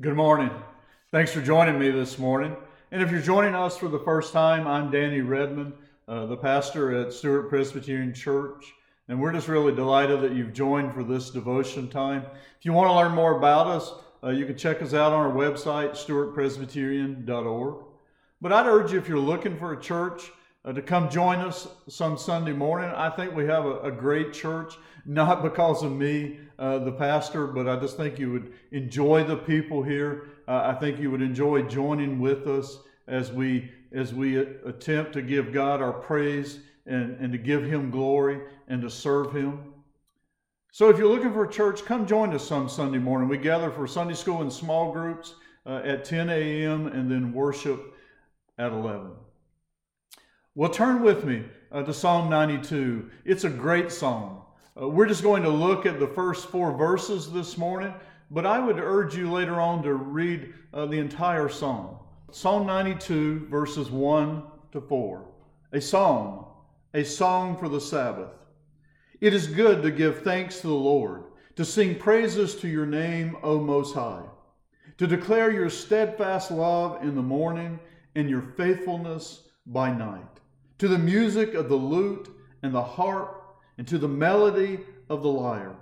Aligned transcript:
Good 0.00 0.16
morning. 0.16 0.48
Thanks 1.10 1.30
for 1.30 1.42
joining 1.42 1.78
me 1.78 1.90
this 1.90 2.18
morning. 2.18 2.56
And 2.90 3.02
if 3.02 3.10
you're 3.10 3.20
joining 3.20 3.54
us 3.54 3.76
for 3.76 3.86
the 3.86 3.98
first 3.98 4.32
time, 4.32 4.66
I'm 4.66 4.90
Danny 4.90 5.20
Redmond, 5.20 5.74
uh, 6.08 6.24
the 6.24 6.38
pastor 6.38 6.98
at 6.98 7.12
Stewart 7.12 7.50
Presbyterian 7.50 8.14
Church. 8.14 8.72
And 9.08 9.20
we're 9.20 9.34
just 9.34 9.46
really 9.46 9.74
delighted 9.74 10.22
that 10.22 10.32
you've 10.32 10.54
joined 10.54 10.94
for 10.94 11.04
this 11.04 11.28
devotion 11.28 11.86
time. 11.86 12.22
If 12.58 12.64
you 12.64 12.72
want 12.72 12.88
to 12.88 12.94
learn 12.94 13.12
more 13.12 13.36
about 13.36 13.66
us, 13.66 13.92
uh, 14.24 14.30
you 14.30 14.46
can 14.46 14.56
check 14.56 14.80
us 14.80 14.94
out 14.94 15.12
on 15.12 15.20
our 15.20 15.34
website, 15.34 15.90
stewartpresbyterian.org. 15.90 17.84
But 18.40 18.52
I'd 18.54 18.66
urge 18.66 18.92
you, 18.92 18.98
if 18.98 19.06
you're 19.06 19.18
looking 19.18 19.58
for 19.58 19.74
a 19.74 19.80
church, 19.82 20.32
uh, 20.64 20.72
to 20.72 20.82
come 20.82 21.08
join 21.08 21.38
us 21.38 21.68
some 21.88 22.18
Sunday 22.18 22.52
morning. 22.52 22.90
I 22.90 23.10
think 23.10 23.34
we 23.34 23.46
have 23.46 23.64
a, 23.64 23.80
a 23.80 23.90
great 23.90 24.32
church, 24.32 24.74
not 25.06 25.42
because 25.44 25.82
of 25.82 25.92
me, 25.92 26.40
uh, 26.58 26.78
the 26.78 26.92
pastor, 26.92 27.46
but 27.46 27.68
I 27.68 27.76
just 27.76 27.96
think 27.96 28.18
you 28.18 28.30
would 28.32 28.52
enjoy 28.72 29.24
the 29.24 29.36
people 29.36 29.82
here. 29.82 30.28
Uh, 30.46 30.62
I 30.64 30.74
think 30.74 30.98
you 31.00 31.10
would 31.10 31.22
enjoy 31.22 31.62
joining 31.62 32.20
with 32.20 32.46
us 32.46 32.78
as 33.06 33.32
we 33.32 33.70
as 33.92 34.14
we 34.14 34.36
attempt 34.36 35.12
to 35.14 35.22
give 35.22 35.52
God 35.52 35.82
our 35.82 35.92
praise 35.92 36.60
and, 36.86 37.18
and 37.18 37.32
to 37.32 37.38
give 37.38 37.64
Him 37.64 37.90
glory 37.90 38.40
and 38.68 38.80
to 38.82 38.90
serve 38.90 39.32
Him. 39.32 39.74
So, 40.70 40.88
if 40.88 40.98
you're 40.98 41.08
looking 41.08 41.32
for 41.32 41.44
a 41.44 41.50
church, 41.50 41.84
come 41.84 42.06
join 42.06 42.32
us 42.32 42.46
some 42.46 42.68
Sunday 42.68 42.98
morning. 42.98 43.28
We 43.28 43.38
gather 43.38 43.70
for 43.70 43.88
Sunday 43.88 44.14
school 44.14 44.42
in 44.42 44.50
small 44.50 44.92
groups 44.92 45.34
uh, 45.66 45.80
at 45.84 46.04
10 46.04 46.30
a.m. 46.30 46.86
and 46.86 47.10
then 47.10 47.32
worship 47.32 47.94
at 48.58 48.70
11. 48.70 49.10
Well, 50.60 50.68
turn 50.68 51.00
with 51.00 51.24
me 51.24 51.44
uh, 51.72 51.84
to 51.84 51.94
Psalm 51.94 52.28
92. 52.28 53.08
It's 53.24 53.44
a 53.44 53.48
great 53.48 53.90
psalm. 53.90 54.42
Uh, 54.78 54.90
we're 54.90 55.06
just 55.06 55.22
going 55.22 55.42
to 55.42 55.48
look 55.48 55.86
at 55.86 55.98
the 55.98 56.08
first 56.08 56.50
four 56.50 56.76
verses 56.76 57.32
this 57.32 57.56
morning, 57.56 57.94
but 58.30 58.44
I 58.44 58.60
would 58.60 58.78
urge 58.78 59.16
you 59.16 59.32
later 59.32 59.58
on 59.58 59.82
to 59.84 59.94
read 59.94 60.52
uh, 60.74 60.84
the 60.84 60.98
entire 60.98 61.48
psalm. 61.48 61.96
Psalm 62.30 62.66
92, 62.66 63.46
verses 63.48 63.90
1 63.90 64.42
to 64.72 64.82
4. 64.82 65.24
A 65.72 65.80
psalm, 65.80 66.44
a 66.92 67.04
song 67.04 67.56
for 67.56 67.70
the 67.70 67.80
Sabbath. 67.80 68.28
It 69.22 69.32
is 69.32 69.46
good 69.46 69.82
to 69.82 69.90
give 69.90 70.20
thanks 70.20 70.60
to 70.60 70.66
the 70.66 70.74
Lord, 70.74 71.22
to 71.56 71.64
sing 71.64 71.94
praises 71.94 72.54
to 72.56 72.68
your 72.68 72.84
name, 72.84 73.34
O 73.42 73.58
Most 73.58 73.94
High, 73.94 74.26
to 74.98 75.06
declare 75.06 75.50
your 75.50 75.70
steadfast 75.70 76.50
love 76.50 77.02
in 77.02 77.14
the 77.14 77.22
morning 77.22 77.80
and 78.14 78.28
your 78.28 78.42
faithfulness 78.58 79.44
by 79.64 79.90
night 79.90 80.39
to 80.80 80.88
the 80.88 80.98
music 80.98 81.52
of 81.52 81.68
the 81.68 81.76
lute 81.76 82.34
and 82.62 82.74
the 82.74 82.82
harp, 82.82 83.54
and 83.76 83.86
to 83.86 83.98
the 83.98 84.08
melody 84.08 84.80
of 85.10 85.22
the 85.22 85.28
lyre. 85.28 85.76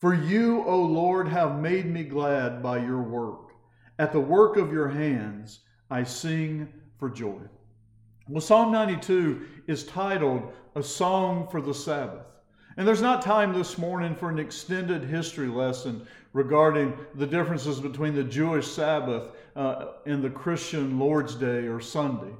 For 0.00 0.14
you, 0.14 0.64
O 0.64 0.82
Lord, 0.82 1.28
have 1.28 1.60
made 1.60 1.86
me 1.86 2.02
glad 2.02 2.60
by 2.60 2.78
your 2.78 3.02
work. 3.02 3.52
At 4.00 4.12
the 4.12 4.18
work 4.18 4.56
of 4.56 4.72
your 4.72 4.88
hands, 4.88 5.60
I 5.90 6.02
sing 6.02 6.68
for 6.98 7.08
joy. 7.08 7.38
Well, 8.28 8.40
Psalm 8.40 8.72
92 8.72 9.46
is 9.68 9.84
titled 9.84 10.52
A 10.74 10.82
Song 10.82 11.46
for 11.48 11.60
the 11.60 11.74
Sabbath. 11.74 12.26
And 12.76 12.86
there's 12.86 13.02
not 13.02 13.22
time 13.22 13.52
this 13.52 13.78
morning 13.78 14.16
for 14.16 14.28
an 14.28 14.40
extended 14.40 15.04
history 15.04 15.46
lesson 15.46 16.04
regarding 16.32 16.98
the 17.14 17.28
differences 17.28 17.78
between 17.78 18.16
the 18.16 18.24
Jewish 18.24 18.66
Sabbath 18.66 19.30
uh, 19.54 19.92
and 20.04 20.20
the 20.20 20.30
Christian 20.30 20.98
Lord's 20.98 21.36
Day 21.36 21.68
or 21.68 21.78
Sunday. 21.78 22.34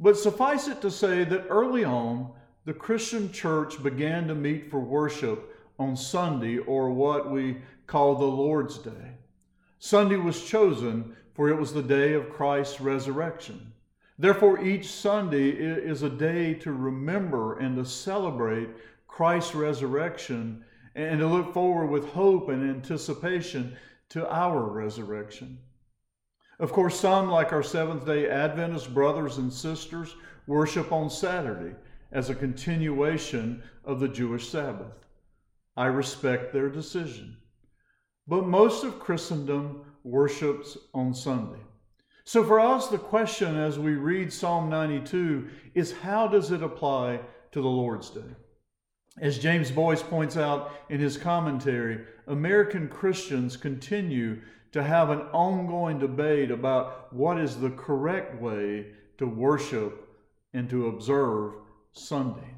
But 0.00 0.16
suffice 0.16 0.68
it 0.68 0.80
to 0.82 0.90
say 0.90 1.24
that 1.24 1.46
early 1.48 1.84
on, 1.84 2.32
the 2.64 2.74
Christian 2.74 3.32
church 3.32 3.82
began 3.82 4.28
to 4.28 4.34
meet 4.34 4.70
for 4.70 4.78
worship 4.78 5.56
on 5.78 5.96
Sunday, 5.96 6.58
or 6.58 6.90
what 6.90 7.30
we 7.30 7.58
call 7.86 8.14
the 8.14 8.24
Lord's 8.24 8.78
Day. 8.78 9.16
Sunday 9.78 10.16
was 10.16 10.44
chosen 10.44 11.16
for 11.34 11.48
it 11.48 11.58
was 11.58 11.72
the 11.72 11.82
day 11.82 12.14
of 12.14 12.30
Christ's 12.30 12.80
resurrection. 12.80 13.72
Therefore, 14.18 14.64
each 14.64 14.90
Sunday 14.90 15.50
is 15.50 16.02
a 16.02 16.10
day 16.10 16.54
to 16.54 16.72
remember 16.72 17.58
and 17.58 17.76
to 17.76 17.84
celebrate 17.84 18.68
Christ's 19.06 19.54
resurrection 19.54 20.64
and 20.96 21.20
to 21.20 21.28
look 21.28 21.54
forward 21.54 21.86
with 21.86 22.08
hope 22.08 22.48
and 22.48 22.68
anticipation 22.68 23.76
to 24.08 24.28
our 24.28 24.62
resurrection. 24.62 25.58
Of 26.60 26.72
course, 26.72 26.98
some, 26.98 27.30
like 27.30 27.52
our 27.52 27.62
Seventh 27.62 28.04
day 28.04 28.28
Adventist 28.28 28.92
brothers 28.92 29.38
and 29.38 29.52
sisters, 29.52 30.16
worship 30.46 30.90
on 30.90 31.08
Saturday 31.08 31.74
as 32.10 32.30
a 32.30 32.34
continuation 32.34 33.62
of 33.84 34.00
the 34.00 34.08
Jewish 34.08 34.48
Sabbath. 34.48 34.92
I 35.76 35.86
respect 35.86 36.52
their 36.52 36.68
decision. 36.68 37.36
But 38.26 38.46
most 38.46 38.82
of 38.82 38.98
Christendom 38.98 39.82
worships 40.02 40.76
on 40.92 41.14
Sunday. 41.14 41.60
So 42.24 42.44
for 42.44 42.60
us, 42.60 42.88
the 42.88 42.98
question 42.98 43.56
as 43.56 43.78
we 43.78 43.92
read 43.92 44.32
Psalm 44.32 44.68
92 44.68 45.48
is 45.74 45.92
how 45.92 46.26
does 46.26 46.50
it 46.50 46.62
apply 46.62 47.20
to 47.52 47.62
the 47.62 47.68
Lord's 47.68 48.10
Day? 48.10 48.34
As 49.20 49.38
James 49.38 49.70
Boice 49.70 50.02
points 50.02 50.36
out 50.36 50.72
in 50.90 51.00
his 51.00 51.16
commentary, 51.16 52.04
American 52.26 52.88
Christians 52.88 53.56
continue 53.56 54.40
to 54.72 54.82
have 54.82 55.10
an 55.10 55.20
ongoing 55.32 55.98
debate 55.98 56.50
about 56.50 57.12
what 57.12 57.38
is 57.38 57.56
the 57.56 57.70
correct 57.70 58.40
way 58.40 58.86
to 59.16 59.26
worship 59.26 60.08
and 60.52 60.68
to 60.70 60.88
observe 60.88 61.54
Sunday. 61.92 62.54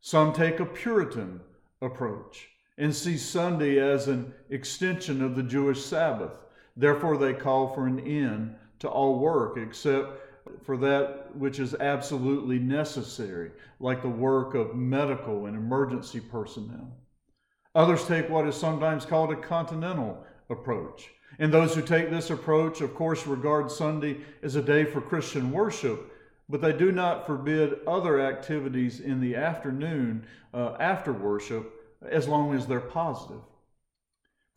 Some 0.00 0.32
take 0.32 0.60
a 0.60 0.66
Puritan 0.66 1.40
approach 1.82 2.48
and 2.78 2.94
see 2.94 3.16
Sunday 3.16 3.78
as 3.78 4.08
an 4.08 4.32
extension 4.48 5.22
of 5.22 5.36
the 5.36 5.42
Jewish 5.42 5.84
Sabbath. 5.84 6.38
Therefore, 6.76 7.18
they 7.18 7.34
call 7.34 7.74
for 7.74 7.86
an 7.86 8.00
end 8.00 8.54
to 8.78 8.88
all 8.88 9.18
work 9.18 9.58
except 9.58 10.18
for 10.64 10.76
that 10.78 11.36
which 11.36 11.58
is 11.58 11.74
absolutely 11.74 12.58
necessary, 12.58 13.50
like 13.78 14.02
the 14.02 14.08
work 14.08 14.54
of 14.54 14.74
medical 14.74 15.46
and 15.46 15.56
emergency 15.56 16.20
personnel. 16.20 16.96
Others 17.74 18.06
take 18.06 18.28
what 18.28 18.48
is 18.48 18.56
sometimes 18.56 19.04
called 19.04 19.32
a 19.32 19.36
continental 19.36 20.24
approach. 20.50 21.10
And 21.38 21.52
those 21.52 21.74
who 21.74 21.82
take 21.82 22.10
this 22.10 22.30
approach, 22.30 22.80
of 22.80 22.94
course, 22.94 23.26
regard 23.26 23.70
Sunday 23.70 24.18
as 24.42 24.56
a 24.56 24.62
day 24.62 24.84
for 24.84 25.00
Christian 25.00 25.50
worship, 25.52 26.12
but 26.48 26.60
they 26.60 26.72
do 26.72 26.92
not 26.92 27.26
forbid 27.26 27.78
other 27.86 28.20
activities 28.20 29.00
in 29.00 29.20
the 29.20 29.36
afternoon 29.36 30.26
uh, 30.52 30.76
after 30.80 31.12
worship 31.12 31.72
as 32.08 32.26
long 32.26 32.54
as 32.54 32.66
they're 32.66 32.80
positive. 32.80 33.40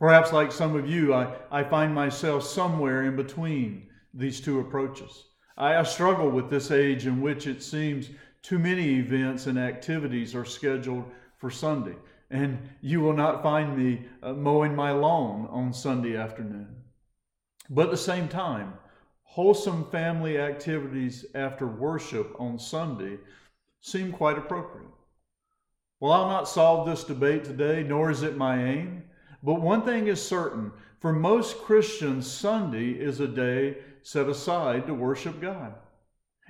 Perhaps, 0.00 0.32
like 0.32 0.50
some 0.50 0.74
of 0.74 0.88
you, 0.88 1.14
I, 1.14 1.34
I 1.50 1.62
find 1.62 1.94
myself 1.94 2.42
somewhere 2.42 3.04
in 3.04 3.14
between 3.14 3.86
these 4.12 4.40
two 4.40 4.60
approaches. 4.60 5.26
I, 5.56 5.76
I 5.76 5.82
struggle 5.84 6.30
with 6.30 6.50
this 6.50 6.70
age 6.70 7.06
in 7.06 7.20
which 7.20 7.46
it 7.46 7.62
seems 7.62 8.10
too 8.42 8.58
many 8.58 8.96
events 8.96 9.46
and 9.46 9.58
activities 9.58 10.34
are 10.34 10.44
scheduled 10.44 11.04
for 11.38 11.50
Sunday 11.50 11.94
and 12.34 12.58
you 12.80 13.00
will 13.00 13.12
not 13.12 13.44
find 13.44 13.78
me 13.78 14.04
uh, 14.20 14.32
mowing 14.32 14.74
my 14.74 14.90
lawn 14.90 15.46
on 15.52 15.72
Sunday 15.72 16.16
afternoon. 16.16 16.66
But 17.70 17.84
at 17.86 17.90
the 17.92 17.96
same 17.96 18.26
time, 18.26 18.74
wholesome 19.22 19.88
family 19.92 20.36
activities 20.36 21.26
after 21.36 21.68
worship 21.68 22.34
on 22.40 22.58
Sunday 22.58 23.18
seem 23.80 24.10
quite 24.10 24.36
appropriate. 24.36 24.90
Well, 26.00 26.10
I'll 26.10 26.28
not 26.28 26.48
solve 26.48 26.88
this 26.88 27.04
debate 27.04 27.44
today, 27.44 27.84
nor 27.84 28.10
is 28.10 28.24
it 28.24 28.36
my 28.36 28.60
aim. 28.60 29.04
But 29.44 29.60
one 29.60 29.82
thing 29.82 30.08
is 30.08 30.20
certain 30.20 30.72
for 30.98 31.12
most 31.12 31.58
Christians, 31.58 32.28
Sunday 32.28 32.90
is 32.90 33.20
a 33.20 33.28
day 33.28 33.76
set 34.02 34.28
aside 34.28 34.88
to 34.88 34.94
worship 34.94 35.40
God. 35.40 35.72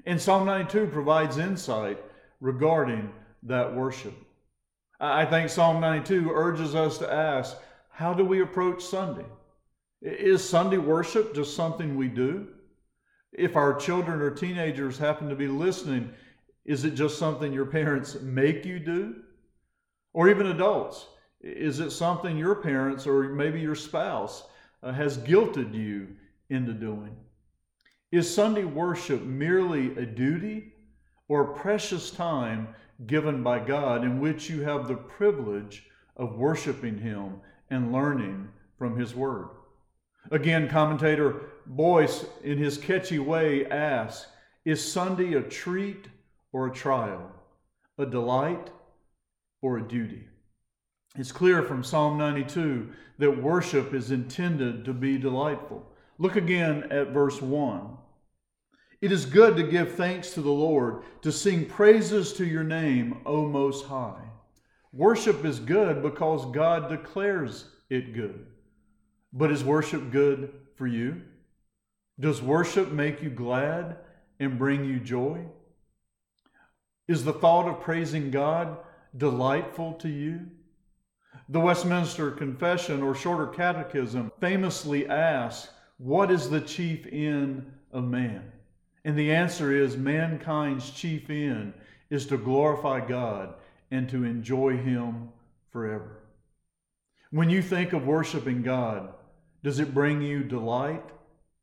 And 0.07 0.19
Psalm 0.19 0.47
92 0.47 0.87
provides 0.87 1.37
insight 1.37 1.99
regarding 2.41 3.13
that 3.43 3.77
worship. 3.77 4.15
I 5.01 5.25
think 5.25 5.51
Psalm 5.51 5.81
92 5.81 6.31
urges 6.31 6.75
us 6.75 6.99
to 6.99 7.13
ask 7.13 7.57
how 7.91 8.13
do 8.13 8.25
we 8.25 8.43
approach 8.43 8.83
Sunday? 8.83 9.27
Is 10.03 10.47
Sunday 10.47 10.79
worship 10.79 11.35
just 11.35 11.55
something 11.55 11.97
we 11.97 12.09
do? 12.09 12.49
If 13.33 13.57
our 13.57 13.75
children 13.75 14.21
or 14.21 14.31
teenagers 14.31 14.99
happen 14.99 15.29
to 15.29 15.35
be 15.35 15.49
listening, 15.49 16.11
is 16.65 16.85
it 16.85 16.95
just 16.95 17.19
something 17.19 17.53
your 17.53 17.67
parents 17.67 18.21
make 18.21 18.65
you 18.65 18.79
do? 18.79 19.17
Or 20.13 20.29
even 20.29 20.47
adults, 20.47 21.07
is 21.41 21.81
it 21.81 21.91
something 21.91 22.37
your 22.37 22.55
parents 22.55 23.07
or 23.07 23.25
maybe 23.25 23.61
your 23.61 23.75
spouse 23.75 24.45
uh, 24.83 24.93
has 24.93 25.19
guilted 25.19 25.75
you 25.75 26.09
into 26.51 26.73
doing? 26.73 27.17
Is 28.13 28.33
Sunday 28.33 28.65
worship 28.65 29.23
merely 29.23 29.97
a 29.97 30.07
duty 30.07 30.73
or 31.29 31.55
precious 31.55 32.11
time 32.11 32.69
given 33.07 33.43
by 33.43 33.59
God 33.59 34.05
in 34.05 34.21
which 34.21 34.49
you 34.49 34.63
have 34.63 34.87
the 34.87 34.95
privilege 34.95 35.85
of 36.17 36.37
worshiping 36.37 36.99
Him 36.99 37.41
and 37.71 37.93
learning 37.93 38.49
from 38.79 38.97
His 38.99 39.15
Word. 39.15 39.49
Again, 40.31 40.69
commentator 40.69 41.51
Boice, 41.67 42.27
in 42.43 42.59
his 42.59 42.79
catchy 42.79 43.19
way, 43.19 43.67
asks 43.67 44.27
Is 44.65 44.93
Sunday 44.93 45.35
a 45.35 45.43
treat 45.43 46.07
or 46.53 46.67
a 46.67 46.75
trial, 46.75 47.33
a 47.99 48.07
delight 48.07 48.71
or 49.63 49.79
a 49.79 49.89
duty? 49.89 50.25
It's 51.17 51.33
clear 51.33 51.63
from 51.63 51.85
Psalm 51.85 52.19
92 52.19 52.91
that 53.19 53.43
worship 53.43 53.95
is 53.95 54.11
intended 54.11 54.85
to 54.85 54.93
be 54.93 55.17
delightful. 55.17 55.87
Look 56.19 56.37
again 56.37 56.85
at 56.91 57.11
verse 57.11 57.41
1. 57.41 57.97
It 59.05 59.13
is 59.13 59.27
good 59.27 59.59
to 59.59 59.63
give 59.63 59.97
thanks 59.97 60.31
to 60.31 60.41
the 60.41 60.49
Lord, 60.51 61.03
to 61.21 61.31
sing 61.31 61.67
praises 61.67 62.33
to 62.33 62.47
your 62.47 62.65
name, 62.65 63.21
O 63.27 63.47
Most 63.47 63.85
High. 63.85 64.31
Worship 64.95 65.45
is 65.45 65.61
good 65.61 66.01
because 66.03 66.47
God 66.55 66.89
declares 66.89 67.67
it 67.91 68.15
good. 68.15 68.47
But 69.31 69.51
is 69.51 69.63
worship 69.63 70.11
good 70.11 70.55
for 70.77 70.87
you? 70.87 71.21
Does 72.19 72.41
worship 72.41 72.93
make 72.93 73.23
you 73.23 73.29
glad 73.29 73.99
and 74.41 74.59
bring 74.59 74.87
you 74.87 74.99
joy? 74.99 75.45
Is 77.07 77.25
the 77.25 77.35
thought 77.35 77.69
of 77.69 77.83
praising 77.83 78.31
God 78.31 78.79
delightful 79.15 79.93
to 79.97 80.09
you? 80.09 80.47
The 81.51 81.61
Westminster 81.61 82.31
Confession 82.31 83.03
or 83.03 83.15
Shorter 83.15 83.49
Catechism 83.49 84.33
famously 84.41 85.07
asks, 85.07 85.69
What 85.99 86.31
is 86.31 86.49
the 86.49 86.63
chief 86.63 87.07
end 87.13 87.71
of 87.93 88.05
man? 88.05 88.51
And 89.05 89.19
the 89.19 89.33
answer 89.33 89.73
is 89.73 89.97
mankind's 89.97 90.91
chief 90.91 91.29
end 91.29 91.75
is 92.11 92.27
to 92.27 92.39
glorify 92.39 93.07
God 93.07 93.55
and 93.91 94.09
to 94.09 94.25
enjoy 94.25 94.77
Him 94.77 95.29
forever. 95.71 96.21
When 97.31 97.51
you 97.51 97.63
think 97.63 97.93
of 97.93 98.07
worshiping 98.07 98.63
God, 98.63 99.13
does 99.63 99.79
it 99.79 99.95
bring 99.95 100.23
you 100.23 100.45
delight 100.45 101.05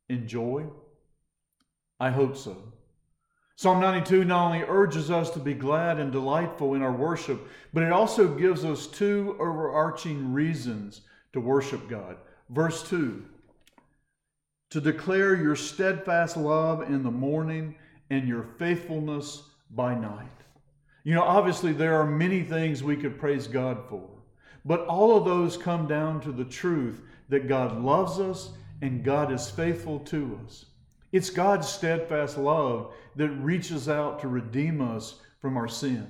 and 0.10 0.28
joy? 0.28 0.66
I 2.00 2.10
hope 2.10 2.36
so. 2.36 2.58
Psalm 3.56 3.80
92 3.80 4.26
not 4.26 4.48
only 4.48 4.64
urges 4.64 5.12
us 5.12 5.30
to 5.30 5.40
be 5.40 5.54
glad 5.54 6.00
and 6.00 6.12
delightful 6.12 6.74
in 6.74 6.82
our 6.82 6.92
worship, 6.92 7.48
but 7.74 7.84
it 7.84 7.92
also 7.92 8.34
gives 8.34 8.66
us 8.66 8.88
two 8.88 9.38
overarching 9.40 10.34
reasons 10.34 11.02
to 11.34 11.40
worship 11.40 11.88
God. 11.88 12.18
Verse 12.50 12.88
2 12.90 13.24
To 14.72 14.82
declare 14.82 15.36
your 15.36 15.56
steadfast 15.56 16.38
love 16.38 16.82
in 16.84 17.04
the 17.04 17.12
morning 17.12 17.76
and 18.10 18.28
your 18.28 18.44
faithfulness 18.58 19.44
by 19.72 19.96
night. 19.96 20.28
You 21.04 21.16
know, 21.16 21.24
obviously, 21.24 21.74
there 21.74 22.00
are 22.00 22.06
many 22.06 22.42
things 22.42 22.84
we 22.84 22.96
could 22.96 23.20
praise 23.20 23.48
God 23.48 23.80
for, 23.90 24.08
but 24.64 24.86
all 24.86 25.18
of 25.18 25.26
those 25.26 25.58
come 25.58 25.88
down 25.88 26.22
to 26.22 26.32
the 26.32 26.46
truth 26.46 27.02
that 27.30 27.48
God 27.48 27.82
loves 27.82 28.20
us 28.20 28.52
and 28.82 29.04
God 29.04 29.32
is 29.32 29.50
faithful 29.50 30.00
to 30.00 30.40
us. 30.46 30.66
It's 31.12 31.30
God's 31.30 31.68
steadfast 31.68 32.38
love 32.38 32.94
that 33.16 33.30
reaches 33.30 33.90
out 33.90 34.20
to 34.22 34.28
redeem 34.28 34.82
us 34.82 35.16
from 35.40 35.58
our 35.58 35.68
sin. 35.68 36.10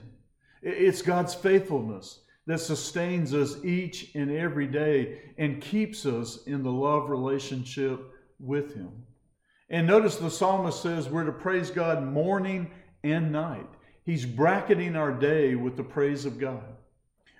It's 0.62 1.02
God's 1.02 1.34
faithfulness 1.34 2.20
that 2.46 2.60
sustains 2.60 3.34
us 3.34 3.64
each 3.64 4.14
and 4.14 4.30
every 4.30 4.68
day 4.68 5.22
and 5.38 5.62
keeps 5.62 6.06
us 6.06 6.46
in 6.46 6.64
the 6.64 6.72
love 6.72 7.10
relationship 7.10 8.00
with 8.42 8.76
Him. 8.76 8.92
And 9.70 9.88
notice 9.88 10.18
the 10.18 10.30
psalmist 10.30 10.82
says 10.82 11.10
we're 11.10 11.24
to 11.24 11.32
praise 11.32 11.72
God 11.72 12.04
morning 12.04 12.72
and 13.04 13.32
night. 13.32 13.68
He's 14.04 14.26
bracketing 14.26 14.96
our 14.96 15.14
day 15.14 15.56
with 15.56 15.78
the 15.78 15.84
praise 15.84 16.26
of 16.26 16.40
God, 16.40 16.76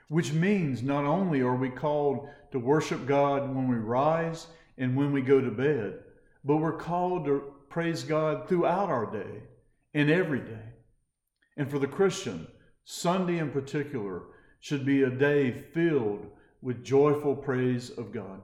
which 0.08 0.32
means 0.32 0.82
not 0.82 1.06
only 1.06 1.42
are 1.42 1.56
we 1.56 1.70
called 1.70 2.30
to 2.52 2.60
worship 2.60 3.06
God 3.06 3.54
when 3.54 3.68
we 3.68 3.76
rise 3.76 4.48
and 4.78 4.96
when 4.96 5.12
we 5.12 5.22
go 5.22 5.42
to 5.42 5.52
bed, 5.52 6.00
but 6.46 6.58
we're 6.58 6.78
called 6.78 7.26
to 7.26 7.54
praise 7.70 8.04
God 8.04 8.48
throughout 8.48 8.90
our 8.90 9.12
day 9.12 9.42
and 9.94 10.10
every 10.10 10.40
day. 10.40 10.72
And 11.58 11.70
for 11.70 11.80
the 11.80 11.88
Christian, 11.88 12.48
Sunday 12.84 13.40
in 13.40 13.52
particular 13.52 14.24
should 14.60 14.86
be 14.86 15.04
a 15.04 15.10
day 15.10 15.52
filled 15.52 16.28
with 16.62 16.84
joyful 16.84 17.36
praise 17.36 17.90
of 17.90 18.12
God. 18.12 18.42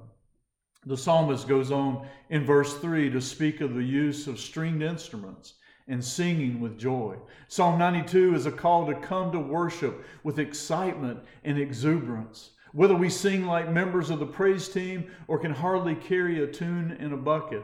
The 0.86 0.98
psalmist 0.98 1.48
goes 1.48 1.72
on 1.72 2.08
in 2.30 2.46
verse 2.46 2.78
3 2.78 3.10
to 3.10 3.22
speak 3.22 3.62
of 3.62 3.74
the 3.74 3.84
use 3.84 4.28
of 4.28 4.40
stringed 4.40 4.84
instruments 4.84 5.56
and 5.88 6.04
singing 6.04 6.60
with 6.60 6.78
joy. 6.78 7.16
Psalm 7.48 7.80
92 7.80 8.36
is 8.36 8.46
a 8.46 8.52
call 8.52 8.86
to 8.88 8.96
come 8.96 9.32
to 9.32 9.40
worship 9.40 10.06
with 10.24 10.40
excitement 10.40 11.20
and 11.44 11.58
exuberance. 11.58 12.52
Whether 12.74 12.96
we 12.96 13.10
sing 13.10 13.46
like 13.46 13.72
members 13.72 14.10
of 14.10 14.20
the 14.20 14.26
praise 14.26 14.70
team 14.70 15.10
or 15.28 15.40
can 15.40 15.54
hardly 15.54 15.96
carry 15.96 16.44
a 16.44 16.48
tune 16.48 16.98
in 17.00 17.14
a 17.14 17.18
bucket, 17.18 17.64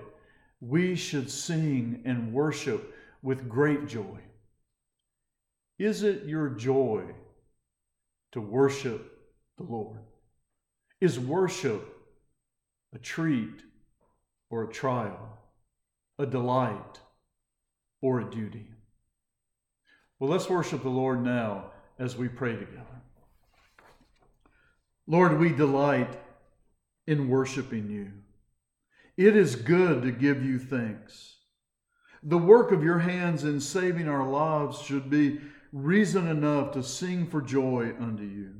we 0.61 0.95
should 0.95 1.29
sing 1.29 2.01
and 2.05 2.33
worship 2.33 2.95
with 3.21 3.49
great 3.49 3.87
joy. 3.87 4.19
Is 5.77 6.03
it 6.03 6.25
your 6.25 6.49
joy 6.49 7.03
to 8.31 8.41
worship 8.41 9.19
the 9.57 9.63
Lord? 9.63 9.99
Is 11.01 11.19
worship 11.19 11.92
a 12.93 12.99
treat 12.99 13.61
or 14.49 14.63
a 14.63 14.71
trial, 14.71 15.39
a 16.19 16.25
delight 16.25 16.99
or 18.01 18.19
a 18.19 18.29
duty? 18.29 18.67
Well, 20.19 20.29
let's 20.29 20.49
worship 20.49 20.83
the 20.83 20.89
Lord 20.89 21.23
now 21.23 21.71
as 21.99 22.15
we 22.15 22.27
pray 22.27 22.53
together. 22.53 23.01
Lord, 25.07 25.39
we 25.39 25.49
delight 25.49 26.17
in 27.07 27.27
worshiping 27.27 27.89
you. 27.89 28.11
It 29.17 29.35
is 29.35 29.55
good 29.55 30.03
to 30.03 30.11
give 30.11 30.43
you 30.43 30.59
thanks. 30.59 31.37
The 32.23 32.37
work 32.37 32.71
of 32.71 32.83
your 32.83 32.99
hands 32.99 33.43
in 33.43 33.59
saving 33.59 34.07
our 34.07 34.27
lives 34.27 34.81
should 34.81 35.09
be 35.09 35.41
reason 35.73 36.27
enough 36.27 36.71
to 36.71 36.83
sing 36.83 37.27
for 37.27 37.41
joy 37.41 37.93
unto 37.99 38.23
you. 38.23 38.53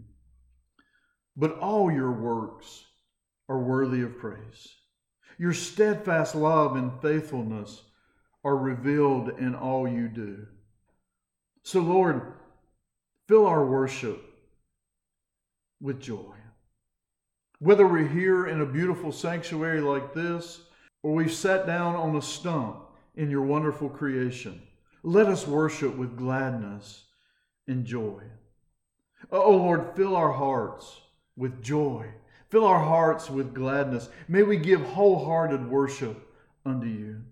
But 1.38 1.58
all 1.60 1.92
your 1.92 2.12
works 2.12 2.84
are 3.50 3.60
worthy 3.60 4.02
of 4.02 4.18
praise. 4.18 4.76
Your 5.38 5.54
steadfast 5.54 6.36
love 6.36 6.76
and 6.76 6.92
faithfulness 7.02 7.82
are 8.44 8.58
revealed 8.58 9.30
in 9.40 9.56
all 9.56 9.88
you 9.88 10.08
do. 10.08 10.46
So, 11.64 11.80
Lord, 11.80 12.34
fill 13.28 13.46
our 13.46 13.66
worship 13.66 14.22
with 15.82 16.00
joy. 16.00 16.36
Whether 17.60 17.88
we're 17.88 18.08
here 18.08 18.48
in 18.48 18.62
a 18.62 18.66
beautiful 18.66 19.12
sanctuary 19.12 19.82
like 19.82 20.14
this, 20.14 20.62
or 21.02 21.14
we've 21.14 21.34
sat 21.34 21.66
down 21.66 21.96
on 21.96 22.16
a 22.16 22.22
stump 22.22 22.78
in 23.16 23.30
your 23.30 23.44
wonderful 23.44 23.90
creation, 23.90 24.62
let 25.04 25.28
us 25.28 25.48
worship 25.48 25.96
with 25.96 26.18
gladness 26.18 27.04
and 27.68 27.86
joy. 27.86 28.22
Oh 29.32 29.52
Lord, 29.52 29.96
fill 29.96 30.16
our 30.16 30.32
hearts 30.32 31.00
with 31.36 31.62
joy. 31.62 32.08
Fill 32.54 32.68
our 32.68 32.86
hearts 32.86 33.32
with 33.32 33.56
gladness. 33.56 34.10
May 34.28 34.44
we 34.44 34.58
give 34.58 34.80
wholehearted 34.80 35.68
worship 35.68 36.36
unto 36.64 36.86
you. 36.86 37.24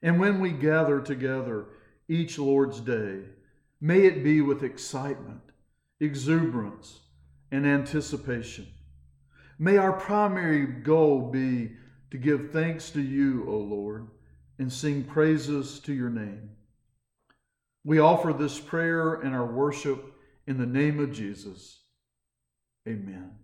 And 0.00 0.18
when 0.18 0.40
we 0.40 0.50
gather 0.50 0.98
together 1.02 1.66
each 2.08 2.38
Lord's 2.38 2.80
day, 2.80 3.18
may 3.82 4.06
it 4.06 4.24
be 4.24 4.40
with 4.40 4.62
excitement, 4.62 5.42
exuberance, 6.00 7.00
and 7.52 7.66
anticipation. 7.66 8.66
May 9.58 9.76
our 9.76 9.92
primary 9.92 10.68
goal 10.68 11.30
be 11.30 11.72
to 12.10 12.16
give 12.16 12.50
thanks 12.50 12.88
to 12.92 13.02
you, 13.02 13.44
O 13.46 13.58
Lord, 13.58 14.08
and 14.58 14.72
sing 14.72 15.04
praises 15.04 15.80
to 15.80 15.92
your 15.92 16.08
name. 16.08 16.48
We 17.84 17.98
offer 17.98 18.32
this 18.32 18.58
prayer 18.58 19.16
and 19.16 19.34
our 19.34 19.44
worship 19.44 20.14
in 20.46 20.56
the 20.56 20.64
name 20.64 20.98
of 20.98 21.12
Jesus. 21.12 21.82
Amen. 22.88 23.43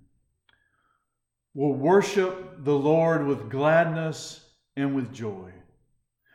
We'll 1.54 1.72
worship 1.72 2.64
the 2.64 2.74
Lord 2.76 3.26
with 3.26 3.50
gladness 3.50 4.40
and 4.76 4.94
with 4.94 5.12
joy. 5.12 5.52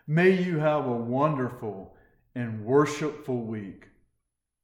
May 0.07 0.43
you 0.43 0.59
have 0.59 0.85
a 0.85 0.91
wonderful 0.91 1.95
and 2.35 2.65
worshipful 2.65 3.41
week. 3.41 3.87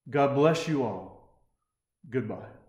God 0.10 0.36
bless 0.36 0.68
you 0.68 0.84
all. 0.84 1.42
Goodbye. 2.10 2.61